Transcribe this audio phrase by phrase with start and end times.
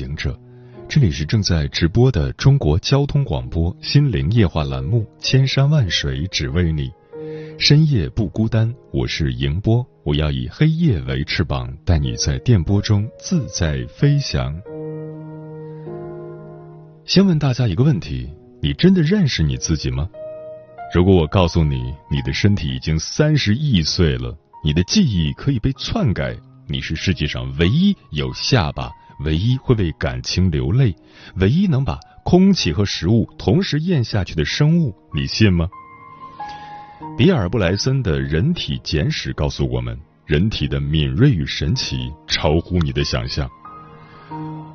[0.00, 0.34] 行者，
[0.88, 6.88] 这里是正在直播的中国交通广播心灵夜话栏目《千山万水只为你》，
[7.58, 14.58] 深夜不孤单，我是迎波，我要以黑夜为翅膀，带你在电波中自在飞翔。
[17.04, 18.26] 先问大家一个问题：
[18.62, 20.08] 你真的认识你自己吗？
[20.94, 26.34] 如果我告诉你，你的身体已经三十亿岁了，你的记忆可以被篡改。
[26.66, 28.90] 你是世界上唯一有下巴、
[29.24, 30.94] 唯一会为感情流泪、
[31.36, 35.68] 唯一能把空气和食物同时咽下去的生物，你信吗？
[37.16, 43.50] 比尔·布莱森的人体简史告诉我们，人体的敏锐与神奇超乎你的想象。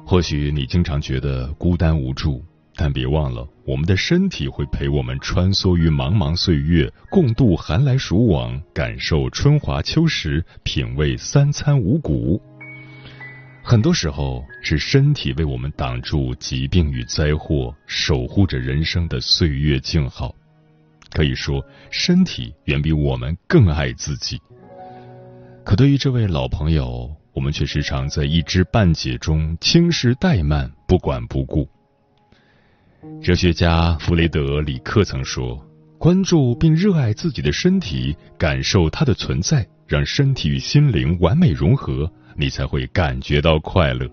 [0.05, 2.43] 或许你经常觉得孤单无助。
[2.77, 12.41] 但别忘了，我们的身体会陪我们穿梭于茫茫岁月，共度寒来暑往，感受春华秋实，品味三餐五谷。
[13.67, 20.35] 很多时候，是身体为我们挡住疾病与灾祸，守护着人生的岁月静好。
[21.09, 24.39] 可以说，身体远比我们更爱自己。
[25.63, 31.67] 可对于这位老朋友，我们却时常在一知半解中轻视怠慢，不管不顾。
[33.19, 35.59] 哲学家弗雷德里克曾说
[35.97, 44.07] ：“关注并热爱自己的身体，感受它的存在，让身体与心灵完美融合，你才会感觉到快乐。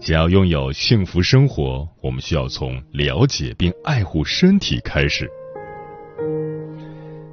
[0.00, 5.28] 想要拥有幸福生活，我们需要从了解并爱护身体开始。”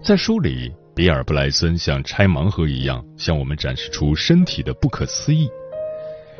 [0.03, 5.47] 在书里，比尔·布莱森像拆盲盒一样，向我们展示出身体的不可思议。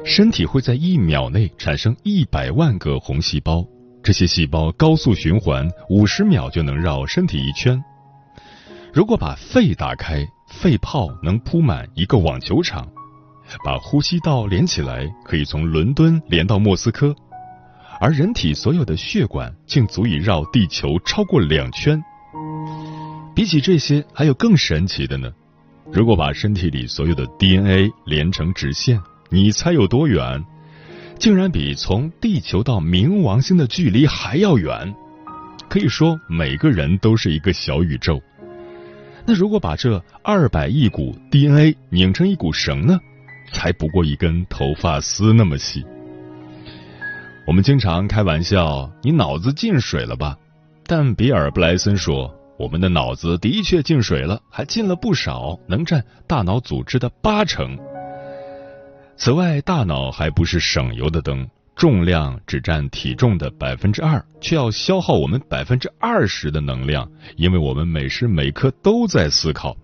[0.04, 3.66] 身体会在一秒内产生一百万个红细胞。
[4.02, 7.80] 这些细胞高速循环，五十秒就能绕身体一圈。
[8.92, 12.84] 如果把肺打开，肺泡能铺满一个网球场；
[13.64, 17.16] 把呼吸道连起来，可以从伦敦连到莫斯科。
[18.00, 22.02] 而人体所有的血管竟足以绕地球超过两圈。
[23.36, 25.32] 比起这些，还有更神奇的呢。
[25.92, 30.44] 如果把身体里所有的 DNA 连成直线，你猜有多远？
[31.20, 34.96] 竟然比从地球到冥王星的距离还要远，
[35.70, 38.20] 可以说每个人都是一个小宇宙。
[39.26, 43.00] 那如果把这二百亿股 DNA 拧成一股绳呢？
[43.52, 45.86] 才不过一根头发丝那么细。
[47.48, 50.38] 我们经常开玩笑：“你脑子进水了吧？”
[50.86, 57.78] 但比尔·布莱森说：“我们的脑子的确进水了，还进了不少，能占大脑组织的八成。”
[59.18, 69.76] 此外，大脑还不是省油的灯，重量只占体重的百分之二，却要消耗我们百分之二十的能量，因为我们每时每刻都在思考。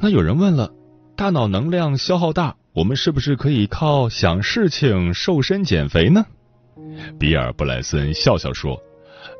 [0.00, 0.70] 那有人问了，
[1.18, 6.24] 大脑能量消耗大，我们是不是可以靠想事情瘦身减肥呢？
[7.18, 8.80] 比尔·布莱森笑笑说：“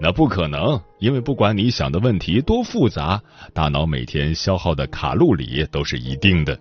[0.03, 3.22] 那不可能，因为不管你想的问题多复杂，
[3.55, 6.59] 大脑每天消耗的卡路里都是一定的。”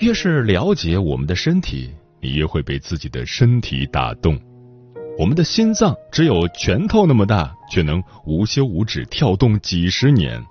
[0.00, 4.36] 越是了解我们的身体，你越会被自己的身体打动。
[5.16, 10.44] 我们的心脏只有拳头那么大，却能无休无止跳动几十年。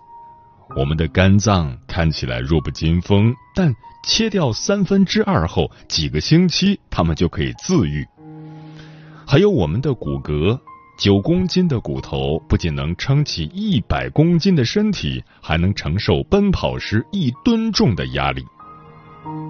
[0.76, 3.76] 我们的肝脏看起来弱不禁风，但
[4.08, 8.08] 切掉三分之二后，几个星期它们就可以自愈。
[9.28, 10.60] 还有我们的骨骼，
[10.98, 18.44] 九公斤的骨头不仅能撑起一百公斤的身体，还能承受奔跑时一吨重的压力。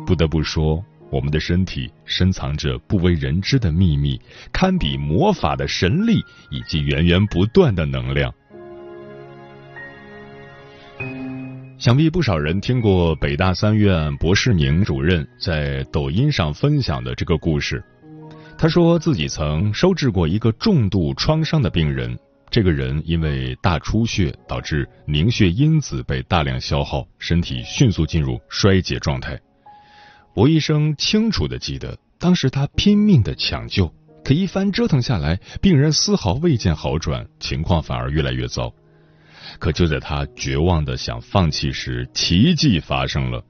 [0.05, 4.19] 不得不说，我们的身体深藏着不为人知的秘密，
[4.51, 6.19] 堪比魔法的神力
[6.49, 8.33] 以及源源不断的能量。
[11.81, 17.83] 想必不少人听过北大三院博士宁主任在抖音上分享的这个故事。
[18.55, 22.15] 他说自己曾收治过一个重度创伤的病人，
[22.51, 29.39] 这个人因为大出血导致凝血因子被大量消耗，身体迅速进入衰竭状态。
[30.35, 33.91] 博医生清楚的记得，当时他拼命的抢救，
[34.23, 38.71] 可一番折腾下来，病人丝毫未见好转，情况反而越来越糟。
[39.59, 43.43] 可就在他绝望的想放弃时，奇迹发生了。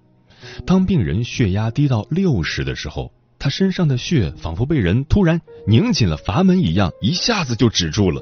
[0.65, 8.21] 当病人血压低到六十的时候，他身上的血仿佛被人突然拧紧了阀门一样，一下子就止住了。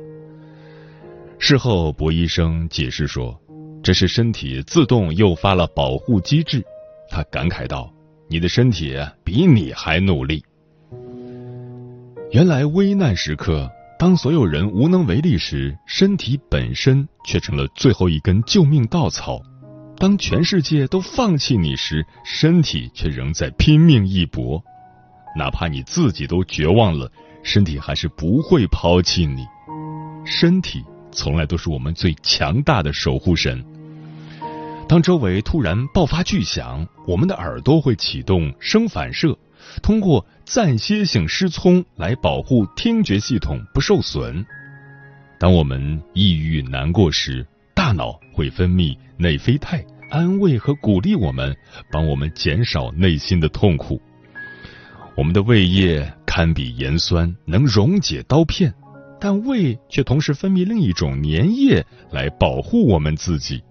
[1.37, 3.39] 事后，博医生解释说，
[3.81, 6.61] 这是身体自动诱发了保护机制。
[7.09, 7.91] 他感慨道
[8.27, 10.43] ：“你的身体比你还努力。”
[12.31, 19.41] 原来，危难时刻，当所有人无能为力时，身体本身却成了最后一根救命稻草。
[19.97, 24.63] 当全世界都放弃你时，身体却仍在拼命一搏。
[25.35, 27.11] 哪怕你自己都绝望了，
[27.43, 29.45] 身体还是不会抛弃你。
[30.23, 30.81] 身体
[31.11, 33.61] 从来都是我们最强大的守护神。
[34.87, 39.37] 当周围突然爆发巨响，我们的耳朵会启动声反射，
[39.81, 44.45] 通过暂歇性失聪来保护听觉系统不受损。
[45.39, 51.55] 当我们抑郁难过时，大脑会分泌内啡肽，安慰和鼓励我们，
[51.91, 54.01] 帮我们减少内心的痛苦。
[55.15, 58.73] 我们的胃液堪比盐酸，能溶解刀片，
[59.19, 63.61] 但胃却同时分泌另一种粘液来保护我们自己。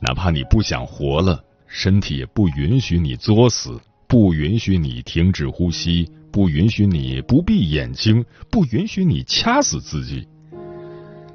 [0.00, 3.80] 哪怕你不想活了，身体也不允许你作死，
[4.14, 10.24] 不允许你停止呼吸，不允许你不闭眼睛，不允许你掐死自己。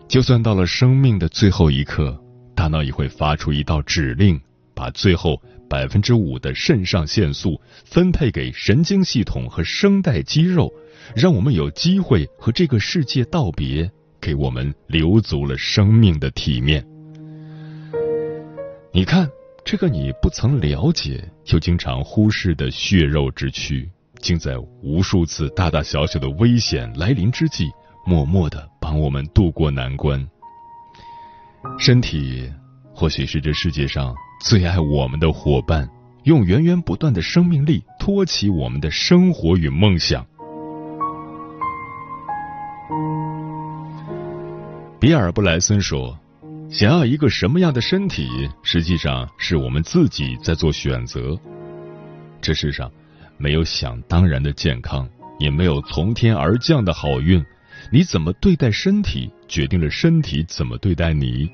[0.07, 2.17] 就算到了生命的最后一刻，
[2.55, 4.39] 大脑也会发出一道指令，
[4.73, 10.71] 把最后百分之五的肾上腺素分配给神经系统和声带肌肉，
[11.13, 13.91] 让我们有机会和这个世界道别，
[14.21, 16.81] 给我们留足了生命的体面。
[18.93, 19.29] 你看，
[19.65, 23.87] 这个你不曾了解又经常忽视的血肉之躯，
[24.19, 27.69] 竟在无数次大大小小的危险来临之际。
[28.05, 30.27] 默默的帮我们渡过难关。
[31.77, 32.51] 身体
[32.91, 35.87] 或许是这世界上最爱我们的伙伴，
[36.23, 40.25] 用源源不断的生命力托起我们的生活与梦想。
[44.99, 46.17] 比尔·布莱森说
[46.71, 48.29] ：“想要一个什么样的身体，
[48.61, 51.37] 实际上是我们自己在做选择。
[52.41, 52.91] 这世上
[53.37, 57.43] 没有想当然的健康，也没有从天而降的好运。”
[57.91, 61.49] 你怎么对待身体，决定了身体怎么对待你。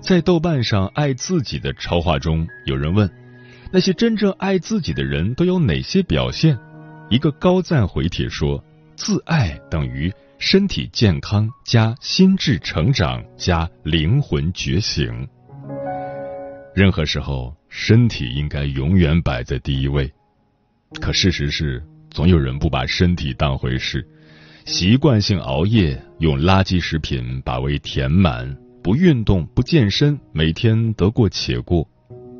[0.00, 3.08] 在豆瓣上爱自己的超话中，有人问：
[3.72, 6.58] 那些真正爱自己的人都有哪些表现？
[7.08, 8.62] 一个高赞回帖说：
[8.96, 10.12] 自爱等于
[10.46, 15.26] 身体健康加心智成长加灵魂觉醒。
[16.74, 20.12] 任何时候，身体应该永远摆在第一位。
[21.00, 24.06] 可事实是，总有人不把身体当回事。
[24.66, 31.88] 习惯性熬夜，用垃圾食品把胃填满，不运动不健身，每天得过且过，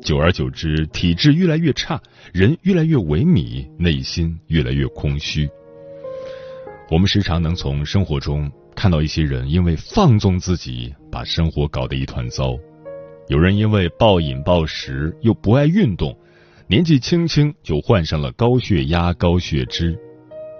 [0.03, 1.99] 久而久之，体质越来越差，
[2.31, 5.49] 人越来越萎靡，内心越来越空虚。
[6.91, 12.59] 我们时常能从生活中看到一些人因为放纵自己，把生活搞得一团糟；
[13.27, 16.15] 有人因为暴饮暴食又不爱运动，
[16.67, 19.97] 年纪轻轻就患上了高血压、高血脂。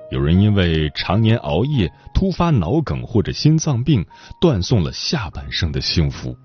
[0.10, 4.04] 有人因为常年熬夜，突发脑梗或者心脏病，
[4.42, 6.36] 断送了下半生的幸福；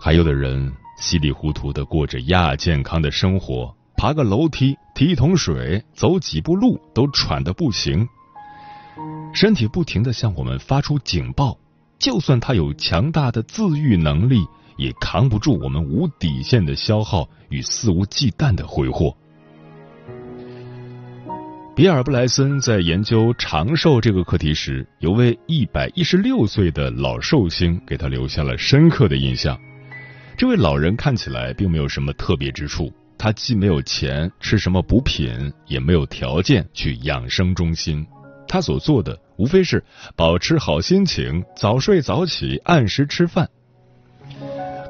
[0.00, 8.06] 还有的人稀里糊涂的过着亚健康的生活，爬个楼梯、提一桶水、走几步路都喘得不行，
[9.34, 11.58] 身体不停的向我们发出警报，
[11.98, 14.46] 就算他有强大的自愈能力，
[14.78, 19.14] 也扛不住我们无底线的消耗与肆无忌惮的挥霍。
[21.74, 29.58] 比尔·布莱森在研究长寿这个课题时，有位一百一十六岁的老寿星给他留下了深刻的印象。
[30.38, 38.06] 这位老人看起来并没有什么特别之处，他既没有钱吃什么补品，也没有条件去养生中心。
[38.54, 39.82] 他所做的无非是
[40.14, 43.50] 保持好心情，早睡早起，按时吃饭。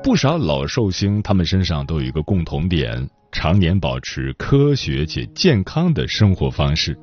[0.02, 3.08] 不少老寿星，他们身上都有一个共同点。
[3.32, 6.94] 常年保持科学且健康的生活方式，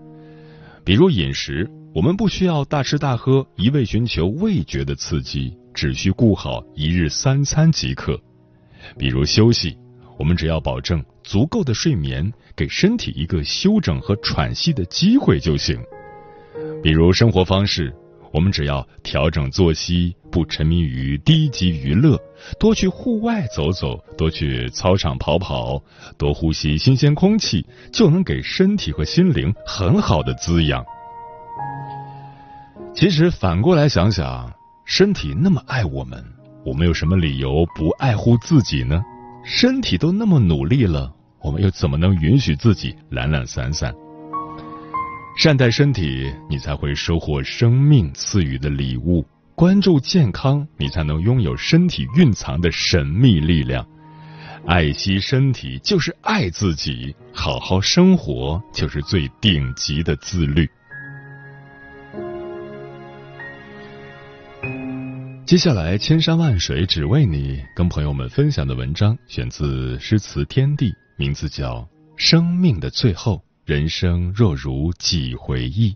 [0.85, 8.13] 比如饮食，我们不需要大吃大喝，一味寻求味觉的刺激，只需顾好一日三餐即可；
[8.99, 9.75] 比如休息，
[10.19, 15.79] 我们只要保证足够的睡眠，给身体一个休整和喘息的机会就行；
[16.81, 17.93] 比如生活方式。
[18.33, 22.17] 我们只要调整作息，不沉迷于低级娱乐，
[22.57, 25.83] 多去户外走走，多去操场跑跑，
[26.17, 30.81] 多呼吸新鲜空气，就能给身体和心灵很好的滋养。
[32.95, 34.49] 其实反过来想想，
[34.85, 36.23] 身体那么爱我们，
[36.65, 39.03] 我们有什么理由不爱护自己呢？
[39.43, 43.93] 身体都那么努力了，我们又怎么能允许自己懒懒散散？
[45.37, 53.85] 善待身体，你才会收获生命赐予的礼物；关注健康，你才能拥有身体蕴藏的神秘力量。
[54.67, 60.69] 爱惜身体就是爱自己，好好生活就是最顶级的自律。
[65.43, 71.77] 接下来，千山万水只为你，跟朋友们分享的文章选自诗词天地，名字叫
[72.15, 75.91] 《生命的最后，人生若如几回忆》。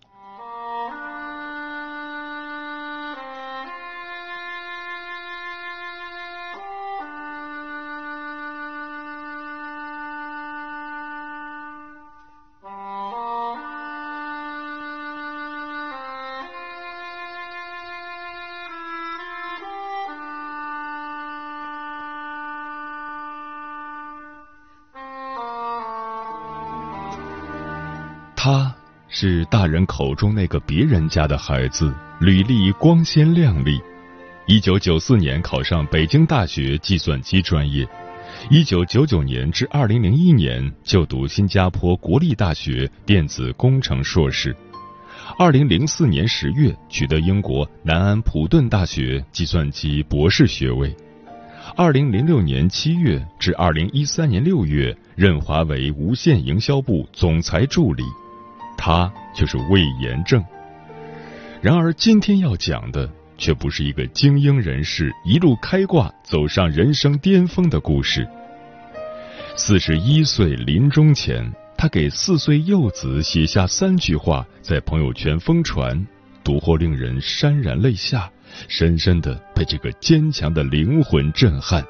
[28.45, 28.71] 他
[29.07, 33.81] 是大人口中那个别人家的孩子，履历光鲜亮丽。
[34.45, 37.89] 一九九四年考上北京大学计算机专业，
[38.51, 44.55] 一九九九年至二零零一年就读新加坡国立大学电子工程硕士，
[45.39, 50.95] 二零零四年十月取得英国南安普顿大学计算机博士学位，
[51.75, 58.03] 二零零六年七月至二零一三年六月任华为无线营销部总裁助理。
[58.77, 60.43] 他就是魏延正。
[61.61, 68.27] 然而，今天要讲的却不是一个精英人士一路开挂走上人生巅峰的故事。
[69.57, 76.05] 四十一岁临终前，他给四岁幼子写下三句话，在朋友圈疯传，
[76.43, 78.29] 读后令人潸然泪下，
[78.67, 81.83] 深深的被这个坚强的灵魂震撼。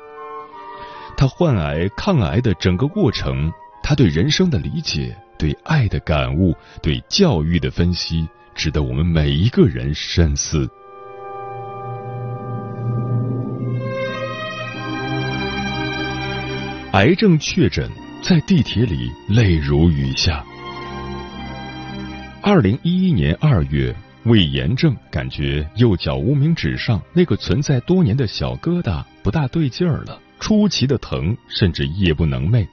[1.18, 3.52] 他患癌抗癌的整个过程，
[3.82, 5.18] 他对人生的理解。
[5.38, 10.70] 对爱的感悟，对教育的分析，值得我们每一个人深思。
[16.94, 17.90] 癌症确诊，
[18.24, 20.44] 在地铁里泪如雨下。
[22.42, 32.66] 二零一一年二月，魏延正感觉右脚无名指上那个存在多年的小疙瘩不大对劲儿了，出奇的疼，甚至夜不能寐。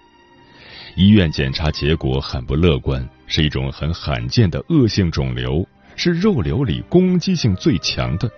[0.95, 8.31] 医院检查结果很不乐观，是一种很罕见的恶性肿瘤，是肉瘤里攻击性最强的。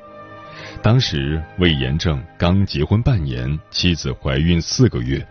[0.81, 5.27] 当时魏延正刚结婚半年，妻子怀孕四个月。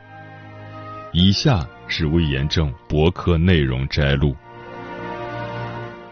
[1.13, 4.35] 以下是魏延正博客内容摘录：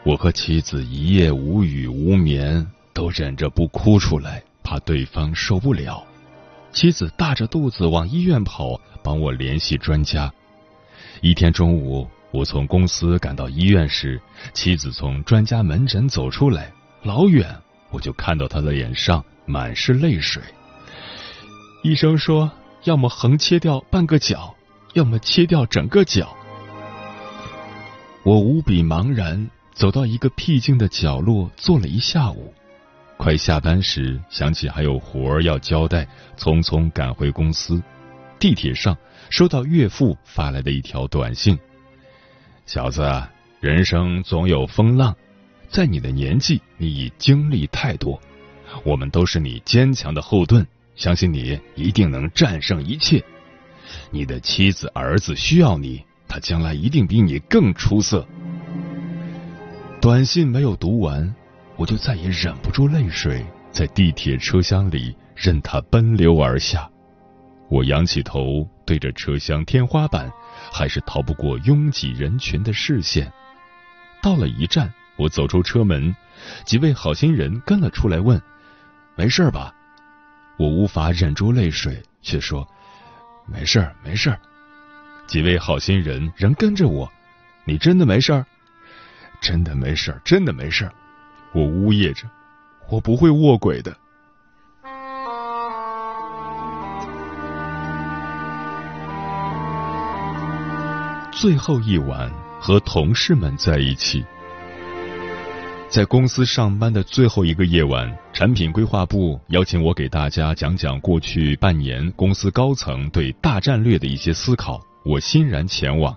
[0.05, 6.01] 我和妻子一夜无语无眠，都忍着不哭出来，怕对方受不了。
[6.71, 10.31] 妻子大着肚子往医院跑，帮我联系专家。
[11.21, 14.19] 一天中午，我从公司赶到医院时，
[14.53, 16.73] 妻子从专家门诊走出来，
[17.03, 17.55] 老远
[17.91, 20.41] 我就看到她的脸上满是泪水。
[21.83, 22.51] 医生说，
[22.85, 24.55] 要么横切掉半个脚，
[24.95, 26.35] 要么切掉整个脚。
[28.23, 32.51] 我无比茫然，走到一个僻静的角落坐了一下午。
[33.17, 37.79] 快下班时，想起还有活儿要交代，匆匆赶回公司。
[38.39, 38.97] 地铁上。
[39.31, 41.57] 收到岳父发来的一条短信
[42.67, 43.01] ：“小子，
[43.61, 45.15] 人生总有风浪，
[45.69, 48.19] 在你的年纪，你已经历太多，
[48.83, 53.23] 我们都是你坚强的后盾，相信你一定能战胜一切。
[54.11, 58.27] 你的妻子儿子需要你，他将来一定比你更出色。”
[60.01, 61.33] 短信没有读完，
[61.77, 66.89] 我就再也忍不住泪水，在地铁车厢里任它奔流而下。
[67.69, 70.29] 我仰起头，对着车厢天花板，
[70.69, 73.31] 还是逃不过拥挤人群的视线。
[74.21, 76.13] 到了一站，我走出车门，
[76.65, 78.41] 几位好心人跟了出来，问
[79.15, 79.73] ：“没事吧？”
[80.59, 82.67] 我无法忍住泪水，却说
[83.47, 84.37] ：“没事儿，没事儿。”
[85.25, 87.09] 几位好心人仍跟着我
[87.63, 88.45] ：“你真的没事儿？
[89.39, 90.93] 真的没事儿，真的没事儿。”
[91.55, 92.29] 我呜咽着
[92.91, 93.95] ：“我不会卧轨的。”
[101.31, 104.23] 最后一晚和同事们在一起，
[105.87, 114.81] 在公司上班的最后一个夜晚，产品规划部邀请我给大家讲讲过去半年公司高层对大战略的一些思考。
[115.05, 116.15] 我欣然前往，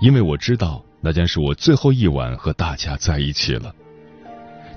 [0.00, 3.72] 因为我知道那将是我最后一晚和大家在一起了。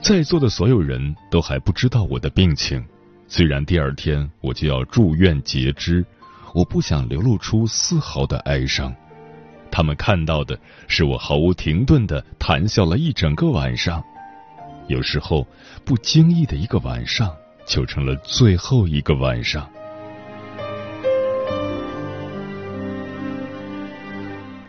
[0.01, 2.83] 在座的所有人都还不知道我的病情，
[3.29, 6.05] 虽然第二天我就要住院截肢，
[6.53, 8.93] 我不想流露出丝毫的哀伤。
[9.75, 10.55] 他们看到的
[10.87, 14.03] 是我毫无停顿的谈笑了一整个晚上，
[14.87, 15.47] 有时候
[15.83, 19.67] 不经意的一个晚上就成了最后一个晚上。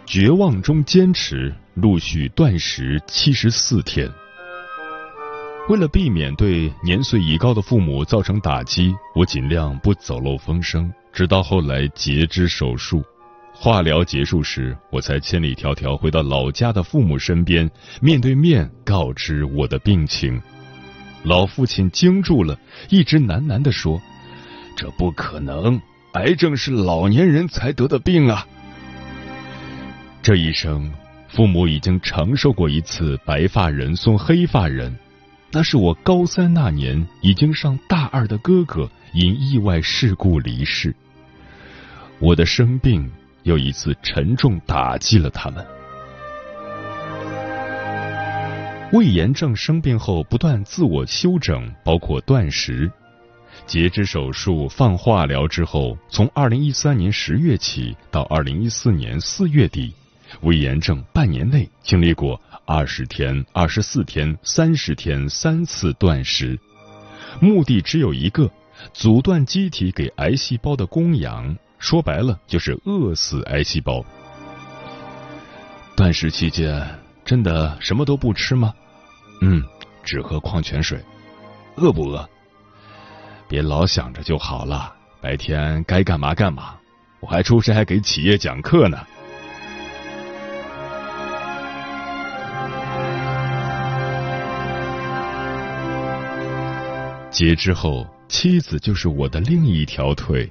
[0.06, 4.10] 绝望中坚持，陆续断食七十四天。
[5.68, 10.90] 为了避免对年岁已高的父母造成打击，我尽量不走漏风声。
[11.12, 13.04] 直到后来截肢手术、
[13.56, 17.70] 化疗结束时，我才千里迢迢回到老家的父母身边，
[18.00, 20.40] 面对面告知我的病情。
[21.22, 22.58] 老父亲惊住了，
[22.90, 23.98] 一直喃喃地说
[24.76, 25.80] ：“这不可能，
[26.12, 28.46] 癌症是老年人才得的病啊！”
[30.20, 30.92] 这一生，
[31.28, 34.94] 父母已经承受过一次白发人送黑发人。
[35.50, 40.94] 那是我高三那年，已经上大二的哥哥因意外事故离世。
[42.18, 43.10] 我的生病
[43.44, 45.64] 又一次沉重打击了他们。
[48.92, 52.90] 胃炎症生病后不断自我修整，包括断食、
[53.66, 59.94] 截肢手术、放化疗之后，从二零一三年十月起到二零一四年四月底，
[60.42, 62.40] 胃炎症半年内经历过。
[62.66, 66.58] 二十天、二十四天、三十天三次断食，
[67.38, 68.50] 目的只有一个：
[68.94, 71.54] 阻断机体给癌细胞的供氧。
[71.84, 74.02] 说白了，就是饿死癌细胞。
[75.94, 76.82] 断食期间
[77.26, 78.72] 真的什么都不吃吗？
[79.42, 79.62] 嗯，
[80.02, 80.98] 只喝矿泉水。
[81.76, 82.26] 饿不饿？
[83.46, 84.94] 别老想着就好了。
[85.20, 86.74] 白天该干嘛干嘛。
[87.20, 88.98] 我还出差给企业讲课呢。
[97.30, 100.50] 截肢后，妻子就是我的另一条腿。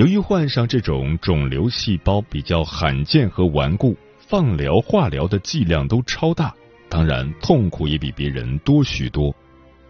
[0.00, 6.54] 由于患上这种肿瘤细胞比较罕见和顽固，放疗、化疗的剂量都超大，
[6.88, 9.30] 当然痛苦也比别人多许多。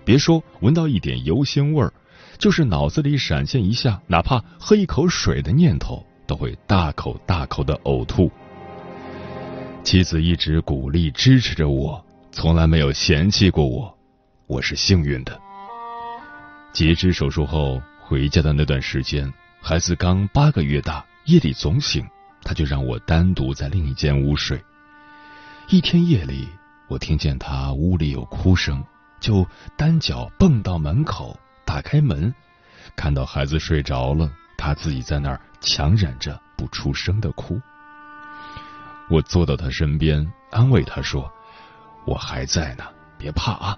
[0.04, 1.92] 别说闻到一点油腥味儿，
[2.38, 8.28] 就是脑子里闪现一下，哪怕喝一口水的念头，都会大口大口的呕吐。
[9.84, 13.96] 妻子一直鼓励支持着我，从来没有嫌弃过我。
[14.48, 15.40] 我是幸运的。
[16.72, 22.04] 截肢手术后回家的那段时间，孩子刚八个月大，夜里总醒，
[22.42, 24.60] 他就让我单独在另一间屋睡。
[25.68, 26.48] 一天夜里，
[26.88, 28.82] 我听见他屋里有哭声，
[29.20, 29.46] 就
[29.76, 32.34] 单脚蹦到门口，打开门，
[32.96, 37.60] 看到孩子睡着了，他自己在那儿强忍着不出声的哭。
[39.10, 41.30] 我坐到他身边，安慰他说
[42.06, 42.84] ：“我还在呢，
[43.18, 43.76] 别怕啊。”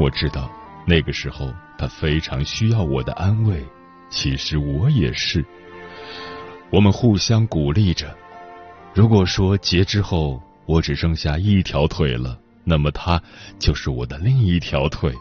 [0.00, 0.50] 我知道
[0.86, 3.64] 那个时候他非常需要我的安慰，
[4.12, 5.44] 其实我也是。
[6.70, 8.16] 我们互相鼓励着。
[8.94, 13.20] 如果说截肢后我只剩下一条腿了，那么他
[13.58, 15.12] 就是我的另一条腿。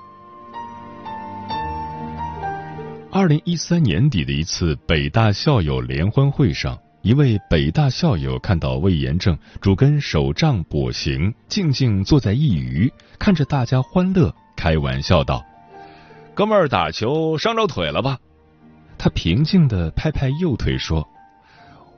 [3.09, 14.33] 二零一三年底的一次北大校友联欢会上，一位北大校友看到魏延正拄根手杖跛行，静静坐在一隅，看着大家欢乐。
[14.55, 15.43] 开玩笑道
[16.35, 18.17] ：“哥们儿打球伤着腿了吧？”
[19.03, 21.03] 他平静的拍拍右腿说：“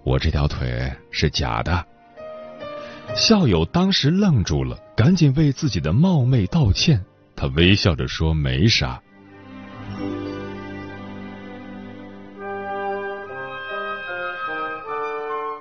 [0.05, 1.85] 我这条腿是假的。”
[3.13, 7.03] 校友当时愣住了，赶紧为自己的冒昧道歉。
[7.35, 9.01] 他微笑着说：“没啥。”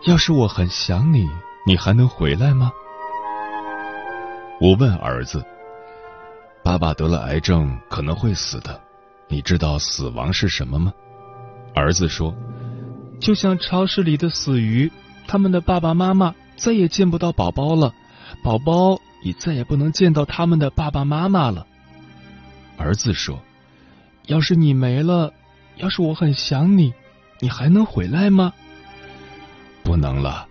[0.07, 1.28] 要是我很想你，
[1.66, 2.70] 你还能回来吗？
[4.61, 5.44] 我问儿子。
[6.62, 8.81] 爸爸得了癌症，可能会死的。
[9.26, 10.94] 你知道死亡是什么吗？
[11.75, 12.35] 儿子说
[13.21, 14.91] ：“就像超市里的死鱼，
[15.27, 17.95] 他们的爸爸妈妈再也见不到宝宝了，
[18.43, 21.67] 宝宝也再也不能见到他们的爸爸妈妈了。”
[22.77, 23.41] 儿子说
[24.27, 25.33] ：“要是你没了，
[25.77, 26.93] 要是我很想你，
[27.41, 28.53] 你还能回来吗？”
[29.83, 30.47] 不能了。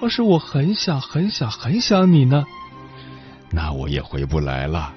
[0.00, 2.44] 要是我很想很想很想你呢？
[3.50, 4.94] 那我也回不来了。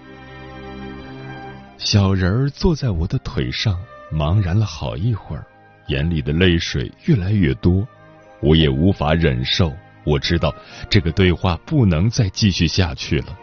[1.77, 3.79] 小人儿坐在我的腿上，
[4.11, 5.45] 茫然了好一会儿，
[5.87, 7.87] 眼里的泪水越来越多，
[8.41, 9.73] 我也无法忍受。
[10.03, 10.53] 我知道
[10.89, 13.37] 这个对话不能再继续下去了，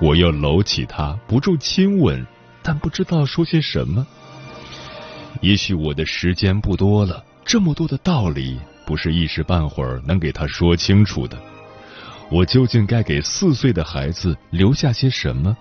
[0.00, 2.26] 我又搂起他，不住亲吻，
[2.62, 4.06] 但不知道说些什么。
[5.40, 11.38] 也许我的时间不多了，这么多的道理不是一时半会儿能给他说清楚的。
[12.28, 15.56] 我究竟该给四岁的孩子留下些什么？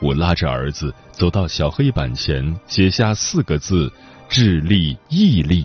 [0.00, 3.90] 我拉着儿子走到小黑板前，写下四个字：
[4.28, 5.64] 智力、毅力。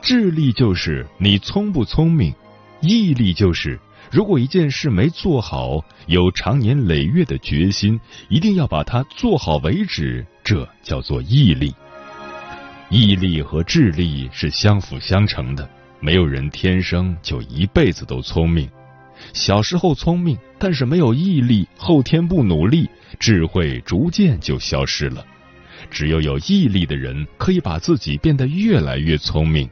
[0.00, 2.34] 智力就是你聪不聪明，
[2.80, 3.78] 毅力就是
[4.10, 11.74] 如果一件事没做好，有长年累月的决心，一定要把它做好为止，这叫做毅力。
[12.90, 15.68] 毅力和智力是相辅相成的，
[15.98, 18.68] 没有人天生就一辈子都聪明。
[19.32, 25.24] 小时候聪明，但是没有毅力，后天不努力，智慧逐渐就消失了。
[25.90, 29.68] 只有有毅力的人，可以把自己变得越来越聪明。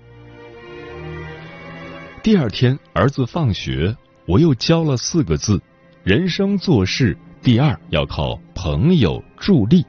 [2.23, 5.61] 第二天，儿子放学，我又教了四个字：
[6.03, 9.85] 人生做事，第二要靠朋友助力。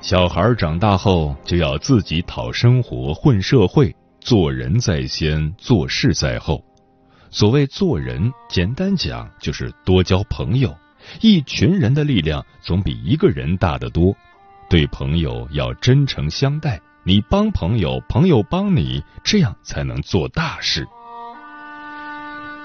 [0.00, 6.64] 小孩长大后就要自己讨生活、混社会，做人在先，做事在后。
[7.36, 10.74] 所谓做人，简单讲就是多交朋友。
[11.20, 14.16] 一群人的力量总比一个人大得多。
[14.70, 20.88] 对朋友要真诚相待，你帮朋友，朋友帮你，这样才能做大事。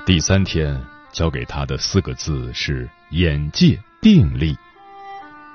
[0.06, 0.82] 第三天
[1.12, 4.56] 教给他的四个字是眼界定力。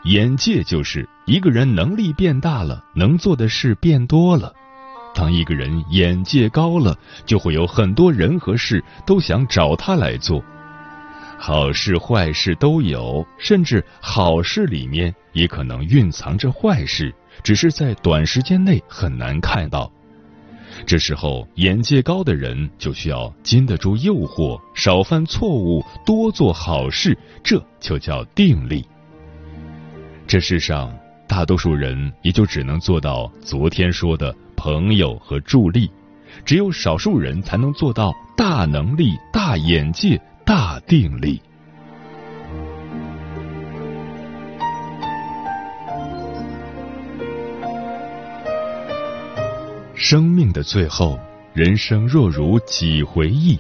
[0.04, 4.52] 眼界就是一个人能力变大了，能做的事变多了。
[5.16, 10.44] 当一个人眼界高了，就会有很多人和事都想找他来做，
[11.38, 19.90] 好事坏事都有，甚至好事里面也可能蕴藏着坏事，只是在短时间内很难看到。
[20.84, 28.86] 这时候，眼界高的人就需要经得住诱惑，少犯错误，多做好事，这就叫定力。
[30.26, 30.94] 这世上，
[31.26, 34.36] 大多数人也就只能做到昨天说的。
[34.66, 35.88] 朋友和助力，
[36.44, 41.40] 只有少数人才能做到大能力、大眼界、大定力。
[49.94, 51.16] 生命的最后，
[51.54, 53.56] 人生若如几回忆。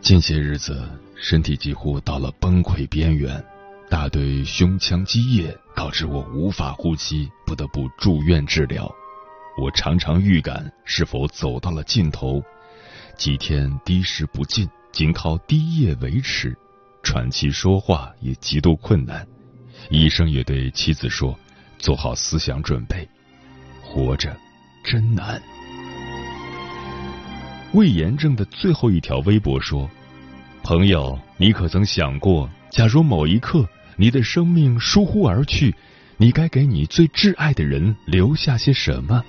[0.00, 3.44] 近些日子，身体几乎到了崩溃边缘，
[3.90, 8.88] 大堆胸腔积液导致我无法呼吸，不得不住院治疗。
[9.60, 12.40] 我常常预感是否走到了尽头，
[13.16, 16.56] 几天滴食不进，仅靠滴液维持，
[17.02, 19.26] 喘气说话也极度困难。
[19.90, 21.36] 医生也对妻子说
[21.76, 23.08] ：“做好思想准备，
[23.82, 24.36] 活着
[24.84, 25.42] 真难。”
[27.74, 29.90] 魏延正的最后一条微博说
[30.62, 35.74] ：“朋友，你可曾想过，假如某一刻你的生命疏忽而去，
[36.16, 39.24] 你该给你最挚爱的人留下些什么？”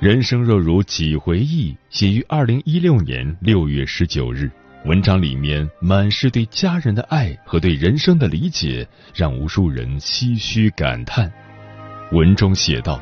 [0.00, 4.48] 人生若如几回忆，写于二零一六年六月十九日。
[4.84, 11.32] 文章里面满是对家人的爱和对人生的理解，让无数人唏嘘感叹。
[12.12, 13.00] 文中写道：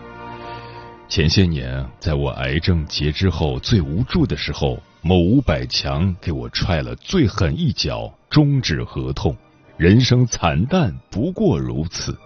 [1.06, 9.36] 前些年，在我癌症截肢后最无助的时候，某五百强给我踹了最狠一脚，终止合同。
[9.76, 12.16] 人生惨淡不过如此，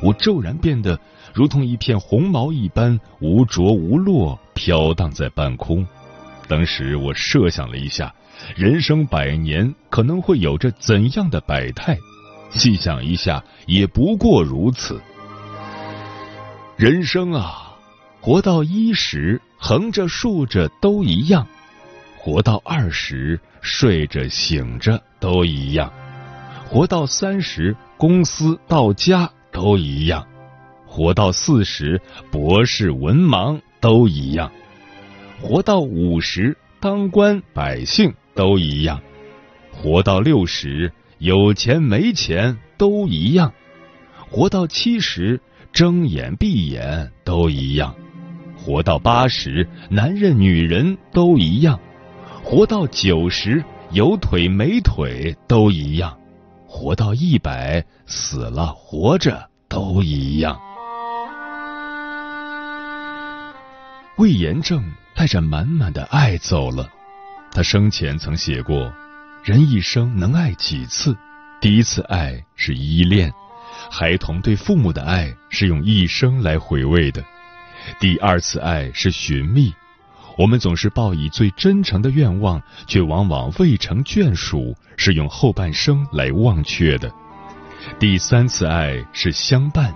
[0.00, 0.96] 我骤然变得。
[1.36, 5.86] 如同一片红毛一般无着无落，飘荡在半空。
[6.48, 8.14] 当时我设想了一下，
[8.56, 11.98] 人生百年可能会有着怎样的百态？
[12.52, 14.98] 细想一下，也不过如此。
[16.78, 17.76] 人生啊，
[18.22, 21.44] 活到一时，横着竖着都一样；
[22.16, 25.90] 活到二十，睡着醒着都一样；
[26.66, 30.26] 活到三十，公司到家都一样。
[30.96, 34.48] 活到四十，博士文盲都一样；
[35.42, 38.98] 活到五十，当官百姓都一样；
[39.70, 43.52] 活到六十，有钱没钱都一样；
[44.30, 45.38] 活到七十，
[45.70, 47.92] 睁眼闭眼都一样；
[48.56, 51.78] 活到八十，男人女人都一样；
[52.42, 56.16] 活到九十，有腿没腿都一样；
[56.66, 60.58] 活到一百，死了活着都一样。
[64.18, 64.82] 魏延正
[65.14, 66.88] 带着满满的爱走了。
[67.52, 68.92] 他生前曾写过
[69.44, 71.14] ：“人一生能爱几次？
[71.60, 73.30] 第一次爱是依恋，
[73.90, 77.22] 孩童对父母的爱是用一生来回味的；
[78.00, 79.74] 第二次爱是寻觅，
[80.38, 87.10] 我们总是报以最真诚的愿望，却往往未成眷属，是用后半生来忘却的；
[87.98, 89.94] 第三次爱是相伴。”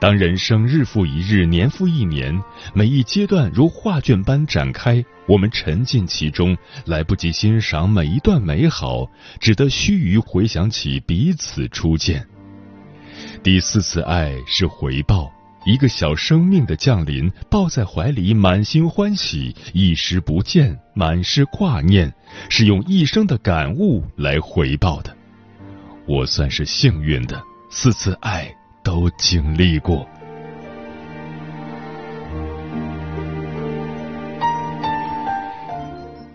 [0.00, 2.38] 当人生日复一日、年复一年，
[2.74, 9.08] 每一阶段如画卷般展开，我们沉浸其中，来不及欣赏每一段美好，
[9.40, 12.26] 只得须臾回想起彼此初见。
[13.42, 15.32] 第四次爱是回报，
[15.64, 22.12] 一个小生命的降临，抱在怀里，满心欢喜；一时不见，满是挂念，
[22.50, 25.16] 是用一生的感悟来回报的。
[26.06, 28.52] 我算是幸运的，四次爱
[28.86, 30.06] 都经历过。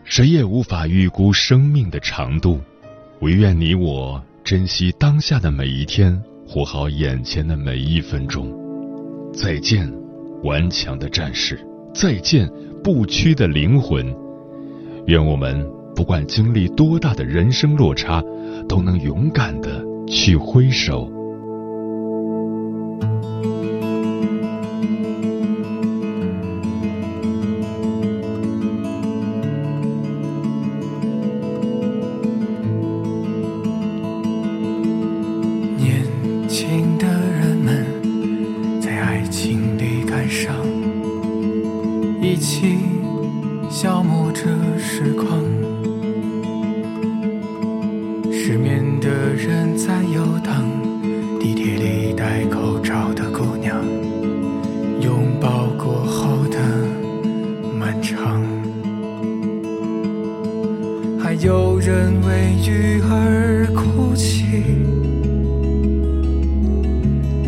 [0.03, 2.59] 谁也无法预估生命的长度，
[3.21, 6.21] 唯愿你我珍惜当下的每一天。
[6.45, 8.51] 活好眼前的每一分钟，
[9.33, 9.89] 再见，
[10.43, 12.51] 顽强的战士，再见，
[12.83, 14.13] 不屈的灵魂。
[15.07, 18.21] 愿我们不管经历多大的人生落差，
[18.67, 21.09] 都能勇敢的去挥手。
[61.43, 64.63] 有人为雨而哭泣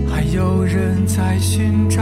[0.09, 2.01] 还有人在寻找